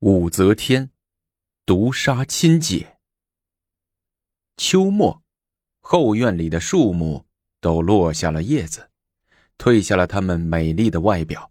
[0.00, 0.90] 武则天
[1.66, 2.98] 毒杀亲姐。
[4.56, 5.24] 秋末，
[5.80, 7.26] 后院里的树木
[7.60, 8.90] 都落下了叶子，
[9.58, 11.50] 褪下了它们美丽的外表。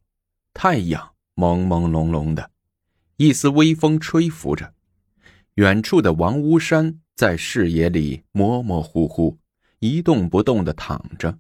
[0.54, 2.52] 太阳朦朦胧胧的，
[3.18, 4.74] 一丝微风吹拂着。
[5.56, 9.38] 远处的王屋山在视野里模模糊糊，
[9.80, 11.38] 一动不动的躺着。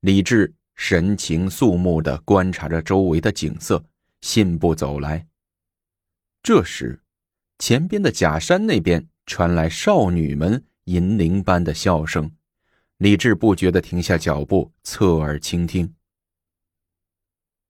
[0.00, 3.84] 李治神情肃穆的观察着周围的景色，
[4.22, 5.26] 信步走来。
[6.48, 7.02] 这时，
[7.58, 12.32] 前边的假山那边传来少女们银铃般的笑声。
[12.96, 15.94] 李治不觉地停下脚步，侧耳倾听。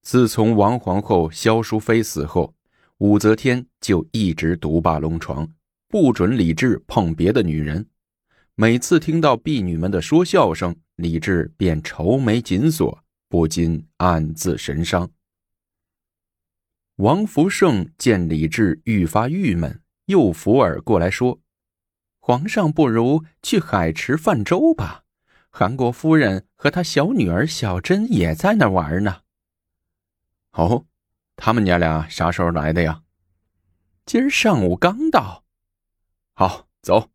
[0.03, 2.55] 自从王皇后萧淑妃死后，
[2.99, 5.53] 武则天就一直独霸龙床，
[5.89, 7.85] 不准李治碰别的女人。
[8.55, 15.11] 每次听到婢女们的说笑声，李治便愁眉紧锁，不禁暗自神伤。
[16.99, 21.41] 王福胜见李治愈发郁闷，又扶耳过来说
[22.19, 25.05] ：“皇上不如去海池泛舟吧，
[25.49, 29.21] 韩国夫人和她小女儿小珍也在那玩呢。
[30.55, 30.87] ”“哦，
[31.37, 33.05] 他们娘俩啥时候来的呀
[34.05, 35.45] ？”“今儿上午刚到。
[36.35, 37.13] ”“好，走。”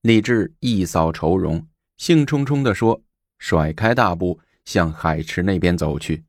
[0.00, 3.02] 李治一扫愁容，兴冲冲地说，
[3.38, 6.24] 甩开大步向海池那边走去。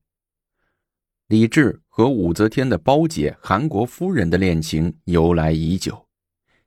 [1.28, 1.82] 李治。
[1.98, 6.06] 和武则天的胞姐韩国夫人的恋情由来已久，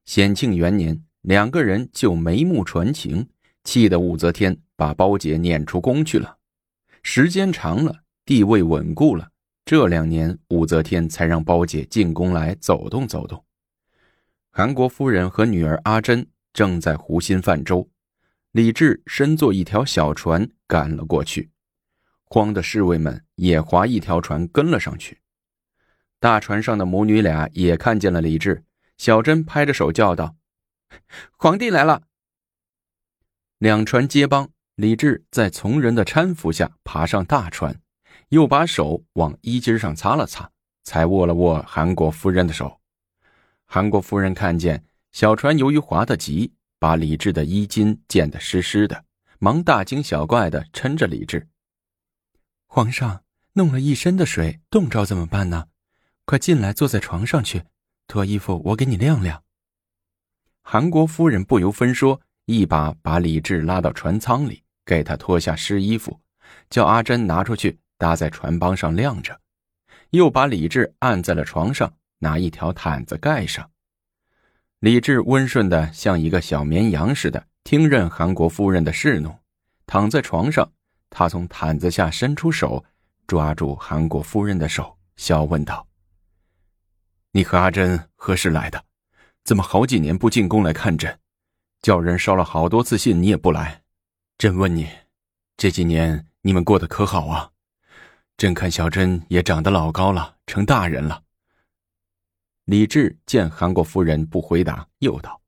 [0.05, 3.29] 显庆元年，两个人就眉目传情，
[3.63, 6.39] 气得武则天把胞姐撵出宫去了。
[7.05, 9.31] 时间长了，地位稳固了，
[9.65, 13.45] 这两年武则天才让胞姐进宫来走动走动。
[14.51, 17.89] 韩国夫人和女儿阿珍正在湖心泛舟，
[18.51, 21.51] 李治身坐一条小船赶了过去。
[22.33, 25.19] 慌的侍卫们也划一条船跟了上去。
[26.21, 28.63] 大船上的母女俩也看见了李治，
[28.97, 30.37] 小珍拍着手叫道
[31.37, 32.03] ：“皇帝来了！”
[33.59, 37.81] 两船接帮，李治在从人的搀扶下爬上大船，
[38.29, 40.49] 又把手往衣襟上擦了擦，
[40.85, 42.81] 才握了握韩国夫人的手。
[43.67, 49.05] 韩国夫人看见小船由于划得急，把李治的衣襟溅得湿湿的，
[49.41, 51.49] 忙大惊小怪的撑着李治。
[52.73, 55.67] 皇上弄了一身的水，冻着怎么办呢？
[56.25, 57.65] 快进来，坐在床上去，
[58.07, 59.43] 脱衣服，我给你晾晾。
[60.63, 66.21] 韩国夫人不由分说，一把把李治拉到船舱里，给他脱下湿衣服，
[66.71, 69.41] 叫阿珍拿出去搭在船帮上晾着，
[70.11, 73.69] 又把李治按在了床上，拿一条毯子盖上。
[74.79, 79.37] 李治温顺的像一个小绵羊似的，听任韩国夫人的侍弄，
[79.87, 80.71] 躺在床上。
[81.11, 82.85] 他从毯子下伸出手，
[83.27, 85.87] 抓住韩国夫人的手，笑问道
[87.33, 88.85] ：“你和阿珍何时来的？
[89.45, 91.19] 怎么好几年不进宫来看朕？
[91.83, 93.83] 叫人捎了好多次信，你也不来。
[94.39, 94.89] 朕问你，
[95.57, 97.51] 这几年你们过得可好啊？
[98.37, 101.25] 朕看小珍也长得老高了，成大人了。”
[102.67, 105.41] 李治见韩国夫人不回答，又道：“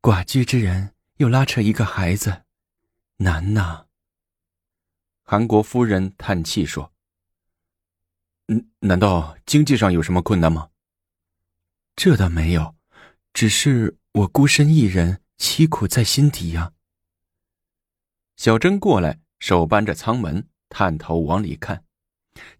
[0.00, 2.42] 寡居之人又拉扯一个孩子。”
[3.18, 3.86] 难呐。
[5.22, 6.92] 韩国夫人叹气说
[8.48, 10.70] ：“嗯，难道经济上有什么困难吗？”
[11.96, 12.76] 这倒没有，
[13.32, 16.72] 只是我孤身一人，凄苦在心底呀。
[18.36, 21.84] 小珍过来，手扳着舱门，探头往里看，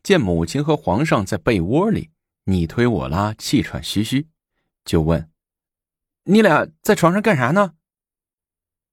[0.02, 2.12] 见母亲和皇上在被窝里
[2.44, 4.28] 你推我拉，气喘吁吁，
[4.84, 5.30] 就问
[6.24, 7.74] ：“你俩在床上干啥呢？”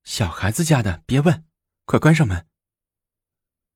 [0.03, 1.45] 小孩子家的，别问。
[1.85, 2.45] 快关上门。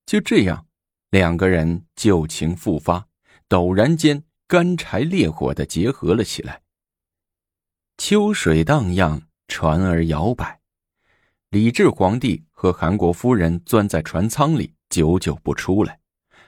[0.06, 0.66] 就这样，
[1.10, 3.08] 两个人旧情复发，
[3.48, 6.62] 陡然间干柴烈火的结合了起来。
[7.98, 10.60] 秋水荡漾，船儿摇摆，
[11.50, 15.98] 李治皇帝和韩国夫人钻在船舱里，久久不出来。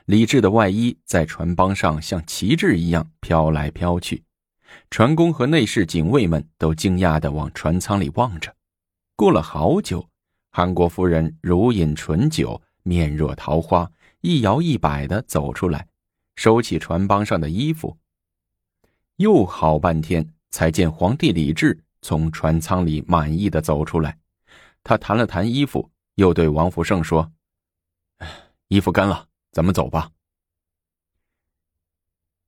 [0.04, 4.24] 李治的外衣在船帮上像旗帜一样飘来飘去，
[4.90, 8.54] 船工和内侍警卫们都惊讶的往船舱里望着。
[9.16, 10.08] 过了好久。
[10.50, 13.90] 韩国夫人如饮醇酒，面若桃花，
[14.20, 15.86] 一摇一摆的走出来，
[16.36, 17.96] 收起船帮上的衣服。
[19.16, 24.18] 又好半天，才见皇帝李治从船舱里满意的走出来。
[24.82, 27.30] 他弹了弹衣服，又对王福胜说
[28.68, 30.10] ：“衣服干了，咱们走吧。”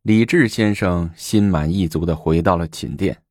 [0.02, 3.22] 李治先生心满意足的回到了寝殿。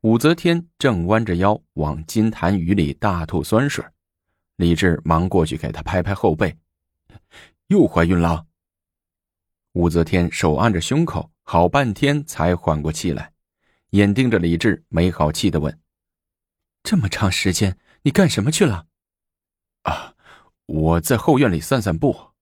[0.00, 3.84] 武则天正弯着腰往金坛盂里大吐酸水。
[4.60, 6.54] 李治忙过去给她拍拍后背，
[7.68, 8.44] 又怀孕了。
[9.72, 13.32] 武则天手按着胸口，好半天才缓过气来，
[13.92, 15.80] 眼盯着李治，没好气的问
[16.84, 18.86] ：“这么长时间，你干什么去了
[19.84, 20.14] ？”“啊，
[20.66, 22.32] 我在后院里散散步。”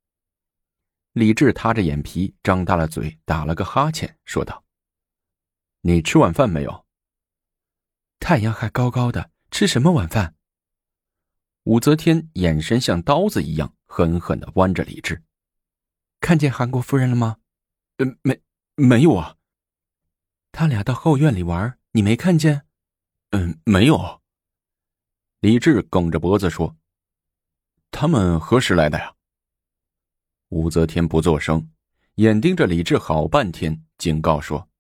[1.15, 4.65] 李治塌着眼皮，张大了嘴，打了个哈欠，说道
[5.82, 6.85] ：“你吃晚饭没有？
[8.19, 10.35] 太阳还高高的，吃什么晚饭？”
[11.69, 15.23] 武则天眼神像刀子一样狠狠的剜着李治。
[16.19, 17.37] 看见韩国夫人了吗？
[17.99, 18.41] 呃，没，
[18.75, 19.37] 没有啊。
[20.50, 22.67] 他俩到后院里玩，你没看见？
[23.32, 24.23] 嗯，没有。
[25.41, 26.75] 李治梗着脖子说
[27.93, 29.15] ：“他们何时来的呀？”
[30.49, 31.70] 武则天不作声，
[32.15, 34.70] 眼盯着李治好半天，警告说：“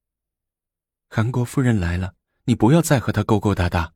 [1.10, 2.14] 韩国夫人来了，
[2.44, 3.92] 你不要再和她勾勾搭搭。”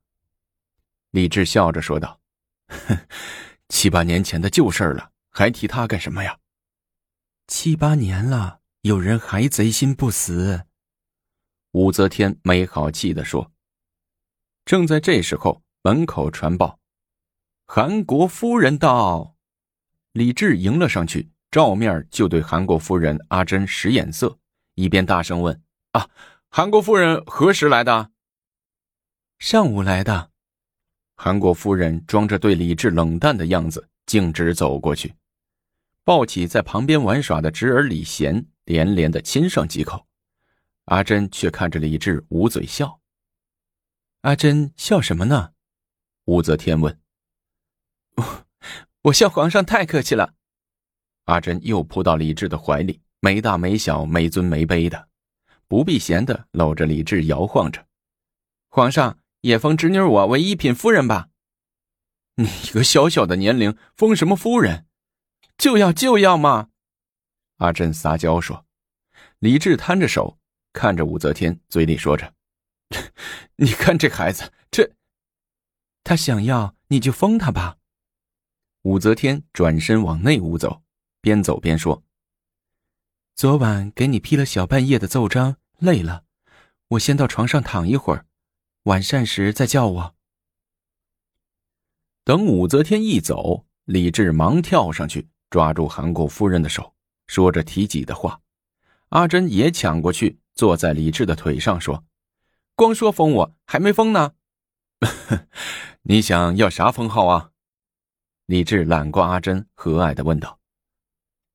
[1.10, 2.20] 李治笑着说道：“，
[3.68, 6.38] 七八年前的旧事了，还提他干什么呀？”
[7.48, 10.64] 七八年了，有人还贼心不死。
[11.72, 13.52] 武则天没好气的说。
[14.64, 16.78] 正在这时候，门口传报
[17.66, 19.36] ：“韩国夫人到。”
[20.12, 24.38] 李治迎了上去，照面就对韩国夫人阿珍使眼色，
[24.74, 26.10] 一边大声问：“啊，
[26.48, 28.10] 韩国夫人何时来的
[29.38, 30.31] ？”“上午来的。”
[31.24, 35.14] 韩国夫人装着对李治冷淡的样子，径直走过去。
[36.02, 40.04] 抱起在旁边玩耍的侄儿李贤，连连的亲上几口。
[40.86, 42.98] 阿珍却看着李治捂嘴笑。
[44.22, 45.52] 阿珍笑什么呢？
[46.24, 46.98] 武则天问。
[49.02, 50.34] 我笑皇上太客气了。
[51.26, 55.06] 阿珍又扑到李治的怀里，没大没小，没尊没卑的，
[55.68, 57.86] 不避嫌的搂着李治摇晃着。
[58.68, 61.28] 皇上也封侄女我为一品夫人吧？
[62.36, 64.86] 你一个小小的年龄，封什么夫人？
[65.58, 66.70] 就要就要嘛！
[67.58, 68.66] 阿珍撒娇说。
[69.38, 70.38] 李治摊着手
[70.72, 72.34] 看着武则天，嘴里说着
[73.56, 74.94] ：“你看这孩子，这……
[76.04, 77.78] 他想要你就封他吧。”
[78.82, 80.82] 武则天转身往内屋走，
[81.20, 82.02] 边走边说
[83.34, 86.24] ：“昨晚给你批了小半夜的奏章，累了，
[86.88, 88.26] 我先到床上躺一会儿，
[88.84, 90.14] 晚膳时再叫我。”
[92.24, 95.28] 等武则天一走，李治忙跳上去。
[95.50, 96.94] 抓住韩国夫人的手，
[97.26, 98.40] 说着提己的话。
[99.10, 102.06] 阿珍也抢过去，坐在李治的腿上，说
[102.74, 104.32] ：“光说封我，还没封呢。
[106.04, 107.50] 你想要啥封号啊？”
[108.46, 110.58] 李治揽过阿珍，和蔼的问道：“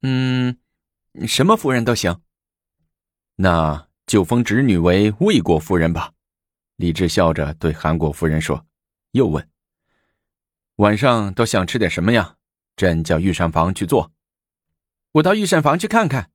[0.04, 0.60] 嗯，
[1.28, 2.22] 什么夫人都行。
[3.38, 6.14] 那就封侄女为魏国夫人吧。”
[6.78, 8.66] 李治笑着对韩国夫人说，
[9.12, 9.50] 又问
[10.78, 12.38] ：“晚上都想吃点什么呀？”
[12.78, 14.12] 朕叫御膳房去做，
[15.14, 16.32] 我到御膳房去看看。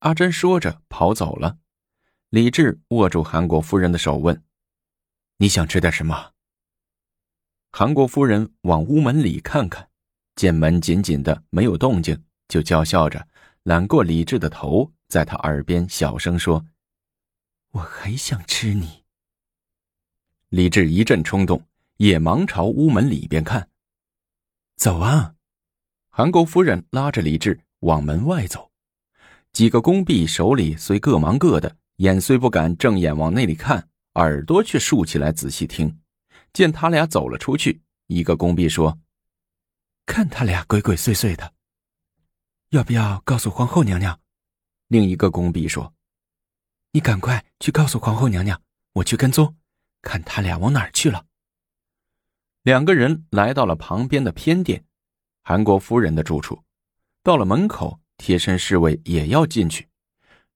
[0.00, 1.58] 阿珍说着跑走了。
[2.30, 4.42] 李治握住韩国夫人的手问
[5.38, 6.32] ：“你想吃点什么？”
[7.70, 9.88] 韩国夫人往屋门里看看，
[10.34, 13.28] 见门紧紧的，没有动静，就娇笑着
[13.62, 16.66] 揽过李治的头，在他耳边小声说
[17.70, 19.03] ：“我还想吃你。”
[20.54, 21.60] 李治一阵冲动，
[21.96, 23.68] 也忙朝屋门里边看
[24.78, 25.34] ：“走啊！”
[26.10, 28.70] 韩国夫人拉着李治往门外走，
[29.52, 35.98] 几个宫婢手里虽各忙各的，眼虽不敢正眼往那里看，耳朵却竖起来仔细听。
[36.52, 38.96] 见他俩走了出去，一个宫婢说
[40.06, 41.52] ：“看他俩鬼鬼祟祟的，
[42.68, 44.20] 要不要告诉皇后娘娘？”
[44.86, 45.92] 另一个宫婢说
[46.94, 49.56] ：“你赶快去告诉皇后娘娘，我去跟踪，
[50.04, 51.26] 看他俩往哪儿去了。”
[52.62, 54.84] 两个人来到了旁边的偏殿。
[55.42, 56.64] 韩国夫人的住处，
[57.22, 59.86] 到了门口，贴身侍卫也要进去，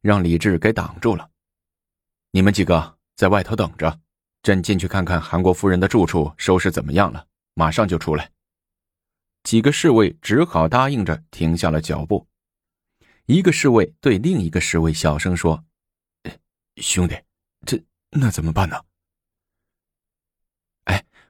[0.01, 1.29] 让李治给挡住了。
[2.31, 4.01] 你们几个在外头等着，
[4.43, 8.31] 朕进去看看韩国夫人的住处收拾怎么样了，马上就出来。
[9.43, 12.27] 几个侍卫只好答应着，停下了脚步。
[13.27, 15.63] 一个侍卫对另一个侍卫小声说
[16.81, 17.15] ：“兄弟，
[17.67, 17.79] 这
[18.11, 18.83] 那怎么办呢？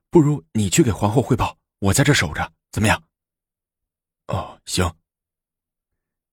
[0.09, 3.03] 哎，不如你去给皇后汇报，我在这守着，怎么样？”
[4.29, 4.91] 哦，行。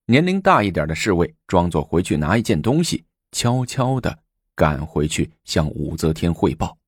[0.06, 4.18] 年龄大一点的侍卫装作回去拿一件东西，悄悄的
[4.54, 6.78] 赶回去向武则天汇报。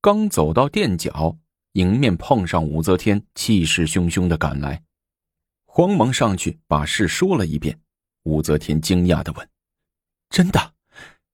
[0.00, 1.36] 刚走到殿角，
[1.72, 4.82] 迎面碰上武则天气势汹汹的赶来，
[5.66, 7.78] 慌忙上去把事说了一遍。
[8.22, 9.48] 武则天惊讶的问
[10.30, 10.74] ：“真的？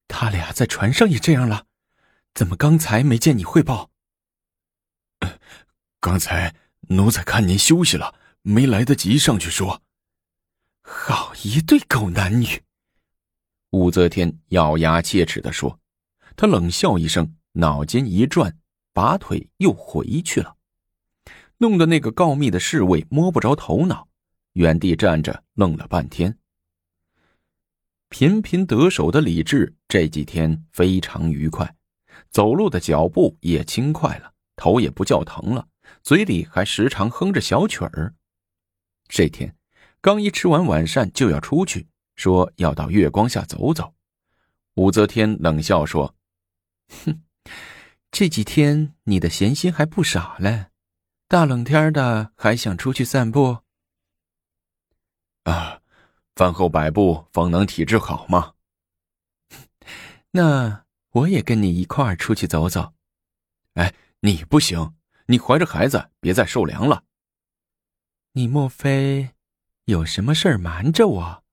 [0.09, 1.67] 他俩在船上也这样了？
[2.35, 3.91] 怎么刚才没见你汇报？”
[6.03, 6.53] 刚才
[6.89, 8.13] 奴才看您休息了。
[8.45, 9.81] 没来得及上去说，
[10.83, 12.61] 好一对狗男女！
[13.71, 15.79] 武则天咬牙切齿的说，
[16.35, 18.59] 他冷笑一声，脑筋一转，
[18.93, 20.57] 拔腿又回去了，
[21.59, 24.09] 弄得那个告密的侍卫摸不着头脑，
[24.55, 26.37] 原地站着愣了半天。
[28.09, 31.77] 频频得手的李治这几天非常愉快，
[32.29, 35.69] 走路的脚步也轻快了，头也不叫疼了，
[36.03, 38.15] 嘴里还时常哼着小曲儿。
[39.09, 39.57] 这天。
[40.01, 41.87] 刚一吃完晚膳就要出去，
[42.17, 43.95] 说要到月光下走走。
[44.75, 46.17] 武则天冷笑说
[47.07, 47.23] ：“哼，
[48.11, 50.71] 这几天你的闲心还不少嘞，
[51.29, 53.59] 大冷天的还想出去散步？
[55.45, 55.83] 啊，
[56.35, 58.55] 饭后百步方能体质好吗？
[60.33, 62.95] 那我也跟你一块儿出去走走。
[63.75, 64.97] 哎，你不行，
[65.27, 67.05] 你怀着孩子，别再受凉了。
[68.33, 69.31] 你莫非？”
[69.87, 71.45] 有什么事儿瞒着我？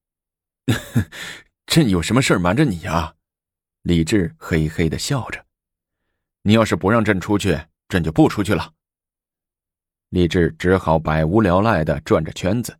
[1.66, 3.16] 朕有什么事儿瞒着你啊？
[3.82, 5.46] 李治嘿嘿的笑着。
[6.44, 8.74] 你要是不让朕出去，朕就不出去了。
[10.10, 12.80] 李治只好百无聊赖的转着圈子，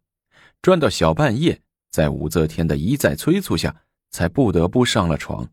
[0.62, 5.48] 转到小半夜，在武则天的一再催促下，才不得不上了床。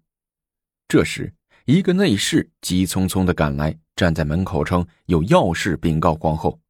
[0.89, 1.35] 这时，
[1.67, 6.61] 一个内侍急匆匆的赶来，站在门口称有要事禀告皇后。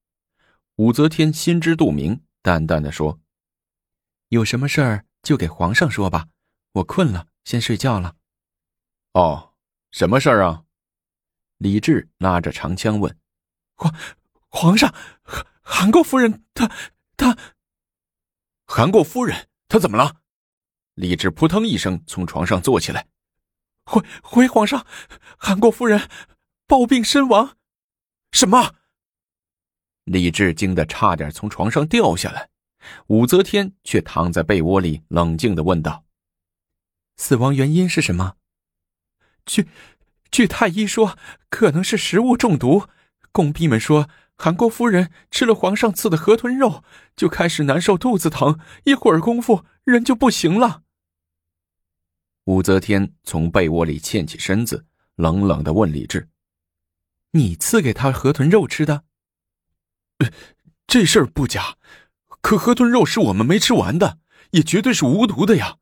[0.77, 2.23] 武则天心知肚明。
[2.41, 3.19] 淡淡的说
[4.31, 6.29] ：“有什么事儿就给皇上说吧，
[6.73, 8.15] 我困了，先睡觉了。
[9.13, 9.53] ”“哦，
[9.91, 10.63] 什么事儿啊？”
[11.59, 13.19] 李治拉着长枪问。
[13.75, 13.95] “皇
[14.49, 16.71] 皇上，韩韩国夫人，她
[17.17, 17.37] 她……
[18.65, 20.23] 韩国夫人，她怎么了？”
[20.95, 23.09] 李治扑腾一声从床上坐起来
[23.87, 24.85] ，“回回皇上，
[25.39, 26.09] 韩国夫人
[26.67, 27.57] 暴病身亡。
[28.33, 28.75] ”“什么？”
[30.05, 32.51] 李治惊得差点从床上掉下来，
[33.07, 36.05] 武则天却躺在被窝里冷静的问道
[37.17, 38.35] ：“死亡原因是什么
[39.47, 39.69] ？”“据
[40.31, 41.17] 据太医说，
[41.49, 42.89] 可能是食物中毒。
[43.33, 46.83] 宫婢们说，韩国夫人吃了皇上赐的河豚肉，
[47.15, 50.83] 就开始难受，肚子疼，一会儿功夫人就不行了。”
[52.47, 54.87] 武则天从被窝里欠起身子，
[55.17, 56.29] 冷冷的问李治
[57.33, 59.03] ：“你赐给他河豚肉吃的？”
[60.87, 61.77] 这事儿不假，
[62.41, 64.21] 可河豚肉是我们没吃完的，
[64.53, 65.79] 也绝对是无毒的呀。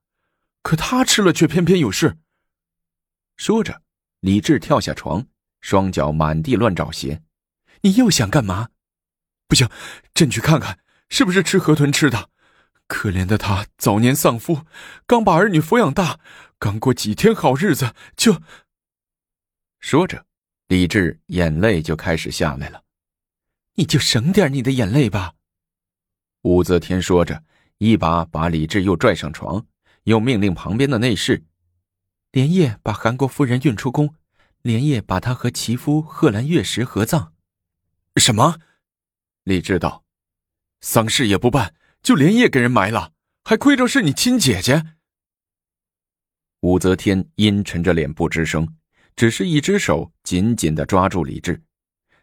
[0.62, 2.16] 可他吃了，却偏偏有事。
[3.36, 3.82] 说着，
[4.20, 5.26] 李治跳下床，
[5.60, 7.22] 双脚满地乱找鞋。
[7.82, 8.70] 你又想干嘛？
[9.46, 9.68] 不行，
[10.14, 10.78] 朕去看看，
[11.10, 12.30] 是不是吃河豚吃的。
[12.86, 14.66] 可怜的他早年丧夫，
[15.06, 16.20] 刚把儿女抚养大，
[16.58, 18.42] 刚过几天好日子就……
[19.80, 20.26] 说着，
[20.68, 22.82] 李治眼泪就开始下来了。
[23.74, 25.34] 你就省点你的眼泪吧。”
[26.42, 27.42] 武则天说着，
[27.78, 29.66] 一把把李治又拽上床，
[30.04, 31.44] 又命令旁边的内侍
[32.32, 34.14] ：“连夜把韩国夫人运出宫，
[34.60, 37.32] 连夜把她和其夫贺兰月石合葬。”
[38.16, 38.58] 什么？
[39.42, 40.04] 李治道
[40.80, 44.94] ：“丧事也不办，就连夜给人埋了，还亏着是你亲姐姐。”
[46.60, 48.76] 武则天阴沉着脸不吱声，
[49.16, 51.60] 只是一只手紧紧的抓住李治。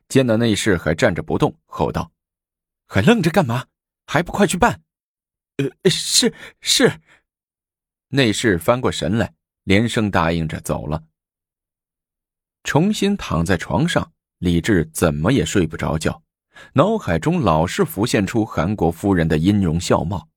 [0.08, 2.12] 见那内侍还站着不动，吼道
[2.88, 3.66] ：“还愣着干嘛？
[4.06, 4.82] 还不快去办
[5.58, 7.02] ！”“呃，是是。”
[8.10, 9.34] 内侍翻过神来，
[9.64, 11.04] 连声答应着走了。
[12.64, 16.22] 重新躺在床上，李治怎么也睡不着觉，
[16.74, 20.30] 脑海中老是浮现出韩国夫人的音容笑貌。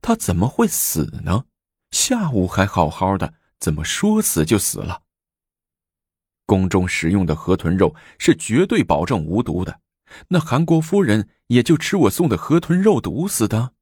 [0.00, 1.44] 她怎么会死呢？
[1.90, 5.02] 下午还好好的，怎么说死就死了？
[6.46, 9.80] 宫中食用的河豚肉是绝对保证无毒的，
[10.28, 13.72] 那韩国夫人也就吃我送的河豚肉毒死的。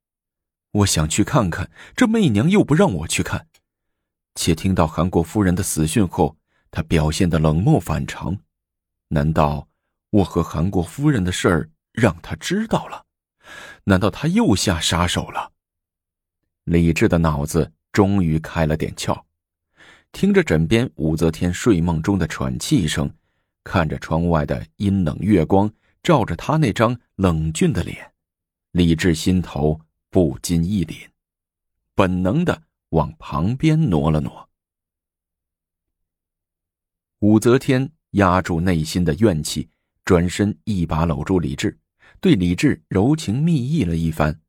[0.71, 3.47] 我想去看看，这媚娘又不让我去看。
[4.35, 6.37] 且听到韩国夫人的死讯后，
[6.69, 8.37] 她表现的冷漠反常，
[9.09, 9.67] 难道
[10.11, 13.05] 我和韩国夫人的事儿让他知道了？
[13.85, 15.51] 难道他又下杀手了？
[16.65, 19.23] 李治的脑子终于开了点窍。
[20.11, 23.09] 听着枕边武则天睡梦中的喘气声，
[23.63, 25.71] 看着窗外的阴冷月光
[26.03, 28.13] 照着他那张冷峻的脸，
[28.71, 31.07] 李治心头不禁一凛，
[31.95, 34.49] 本能的往旁边挪了挪。
[37.19, 39.69] 武则天压住内心的怨气，
[40.05, 41.77] 转身一把搂住李治，
[42.19, 44.41] 对李治柔情蜜意了一番。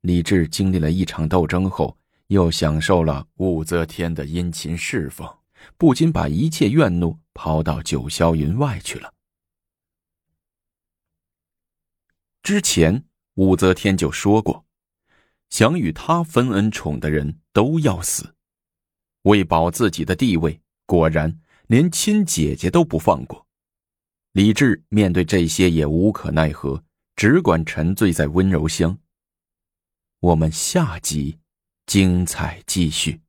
[0.00, 1.96] 李治经历了一场斗争后。
[2.30, 5.28] 又享受了武则天的殷勤侍奉，
[5.76, 9.12] 不禁把一切怨怒抛到九霄云外去了。
[12.44, 13.04] 之前
[13.34, 14.64] 武则天就说过，
[15.48, 18.36] 想与他分恩宠的人都要死。
[19.22, 23.44] 为保自己的地位，果然连亲姐姐都不放过。
[24.32, 26.84] 李治面对这些也无可奈何，
[27.16, 28.96] 只管沉醉在温柔乡。
[30.20, 31.38] 我们下集
[31.86, 33.20] 精彩继续。